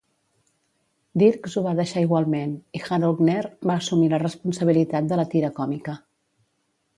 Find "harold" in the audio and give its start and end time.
2.85-3.21